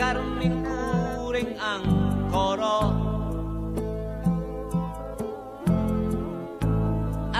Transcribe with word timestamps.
karning 0.00 0.64
kuring 0.64 1.52
angkara. 1.60 2.78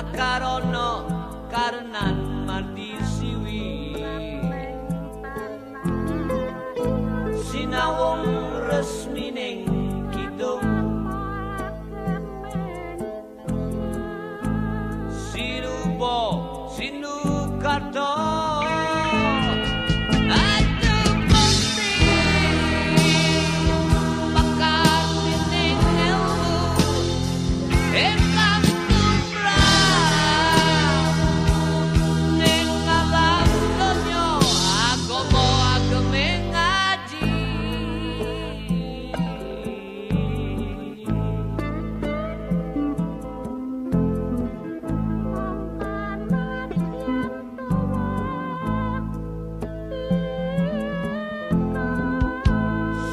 Akarana 0.01 0.88
karenan 1.52 2.16
mati 2.45 3.01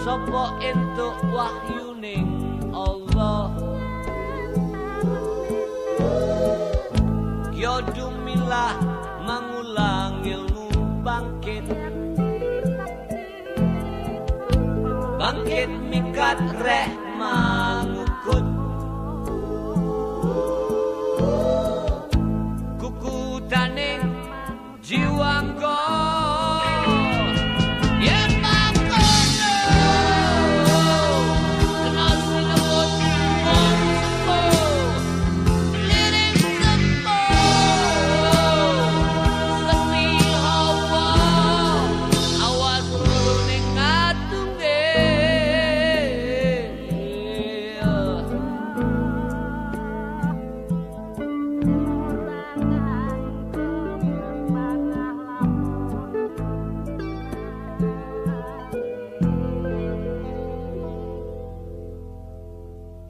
Sopo 0.07 0.55
entuk 0.63 1.19
wahyuning 1.35 2.31
Allah? 2.71 3.51
Yo 7.51 7.83
dumilah 7.91 8.71
mengulang 9.27 10.23
ilmu 10.23 11.03
bangkit. 11.03 11.67
Bangkit 15.19 15.71
mikat 15.91 16.39
reh 16.63 16.87
mangukut 17.19 18.47
Kuku 22.79 23.43
taning 23.51 24.07
jiwa 24.79 25.43
kau 25.59 26.06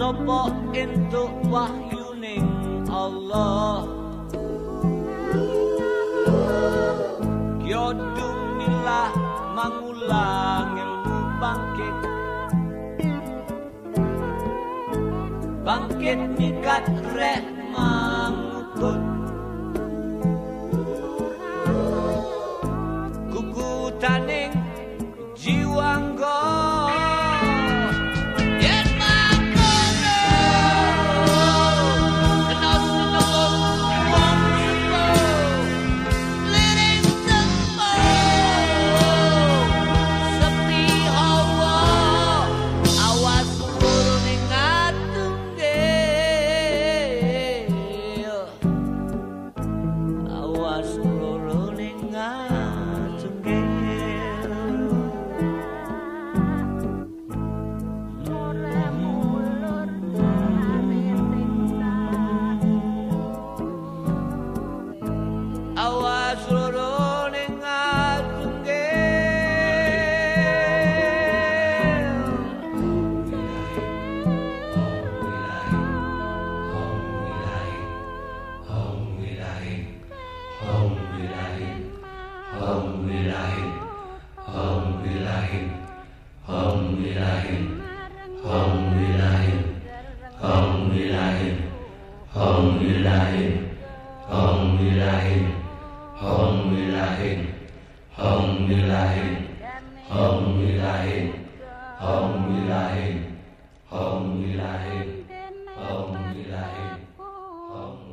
sapa 0.00 0.48
entuk 0.72 1.28
wahyuning 1.52 2.48
Allah? 2.88 3.84
Yo 7.60 7.92
dumilah 8.16 9.12
mangulang 9.52 10.72
ilmu 10.72 11.18
bangkit. 11.36 11.96
Bangkit 15.68 16.20
nikat 16.40 16.84
rek 17.12 17.59
Om 91.00 91.06
wilahin 91.06 91.56
Om 92.34 92.78
wilahin 92.78 93.64
Om 94.28 94.78
wilahin 94.78 95.46
Om 96.20 96.70
wilahin 96.76 97.40
Om 98.18 98.68
wilahin 98.68 99.36
Om 100.10 100.58
wilahin 100.60 101.32
Om 102.00 102.44
wilahin 102.52 103.16
Om 103.90 104.42
wilahin 104.42 105.24
Om 105.88 106.16
wilahin 106.34 108.09